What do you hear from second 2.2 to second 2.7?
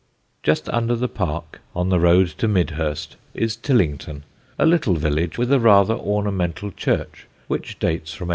to